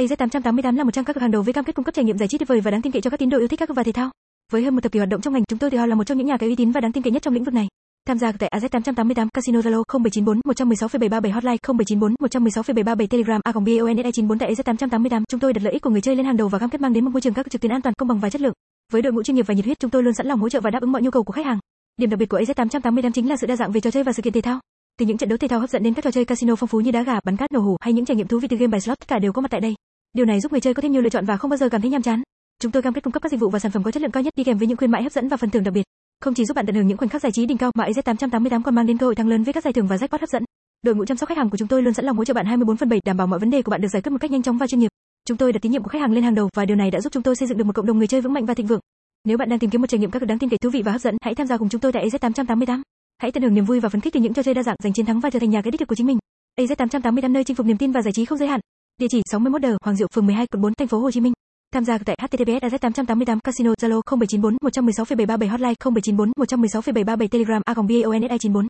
[0.00, 2.18] AZ888 là một trang các cửa hàng đầu với cam kết cung cấp trải nghiệm
[2.18, 3.68] giải trí tuyệt vời và đáng tin cậy cho các tín đồ yêu thích các
[3.74, 4.10] và thể thao.
[4.52, 6.04] Với hơn một thập kỷ hoạt động trong ngành, chúng tôi tự hào là một
[6.04, 7.68] trong những nhà cái uy tín và đáng tin cậy nhất trong lĩnh vực này.
[8.06, 14.54] Tham gia tại AZ888 Casino Zalo 0794 116,737 Hotline 0794 116,737 Telegram a BONSI94 tại
[14.54, 16.80] AZ888 chúng tôi đặt lợi ích của người chơi lên hàng đầu và cam kết
[16.80, 18.54] mang đến một môi trường các trực tuyến an toàn công bằng và chất lượng.
[18.92, 20.60] Với đội ngũ chuyên nghiệp và nhiệt huyết chúng tôi luôn sẵn lòng hỗ trợ
[20.60, 21.58] và đáp ứng mọi nhu cầu của khách hàng.
[21.96, 24.22] Điểm đặc biệt của AZ888 chính là sự đa dạng về trò chơi và sự
[24.22, 24.60] kiện thể thao.
[24.98, 26.80] Từ những trận đấu thể thao hấp dẫn đến các trò chơi casino phong phú
[26.80, 28.70] như đá gà, bắn cát, nổ hũ hay những trải nghiệm thú vị từ game
[28.70, 29.74] bài slot tất cả đều có mặt tại đây.
[30.12, 31.80] Điều này giúp người chơi có thêm nhiều lựa chọn và không bao giờ cảm
[31.80, 32.22] thấy nhàm chán.
[32.58, 34.10] Chúng tôi cam kết cung cấp các dịch vụ và sản phẩm có chất lượng
[34.10, 35.82] cao nhất đi kèm với những khuyến mãi hấp dẫn và phần thưởng đặc biệt.
[36.20, 38.62] Không chỉ giúp bạn tận hưởng những khoảnh khắc giải trí đỉnh cao mà AZ888
[38.62, 40.44] còn mang đến cơ hội thắng lớn với các giải thưởng và jackpot hấp dẫn.
[40.82, 42.46] Đội ngũ chăm sóc khách hàng của chúng tôi luôn sẵn lòng hỗ trợ bạn
[42.46, 44.30] 24 phần 7 đảm bảo mọi vấn đề của bạn được giải quyết một cách
[44.30, 44.90] nhanh chóng và chuyên nghiệp.
[45.28, 47.00] Chúng tôi đặt tín nhiệm của khách hàng lên hàng đầu và điều này đã
[47.00, 48.66] giúp chúng tôi xây dựng được một cộng đồng người chơi vững mạnh và thịnh
[48.66, 48.80] vượng.
[49.24, 50.92] Nếu bạn đang tìm kiếm một trải nghiệm các đáng tin cậy thú vị và
[50.92, 52.82] hấp dẫn, hãy tham gia cùng chúng tôi tại AZ888.
[53.18, 54.92] Hãy tận hưởng niềm vui và phấn khích từ những trò chơi đa dạng, giành
[54.92, 56.18] chiến thắng và trở thành nhà cái đích thực của chính mình.
[56.60, 58.60] AZ885 nơi chinh phục niềm tin và giải trí không giới hạn.
[59.00, 61.32] Địa chỉ 61 Đờ, Hoàng Diệu, phường 12, quận 4, thành phố Hồ Chí Minh.
[61.72, 68.38] Tham gia tại https AZ888 Casino Zalo 0794 116,737 Hotline 0794 116,737 Telegram a BONSE
[68.38, 68.66] 94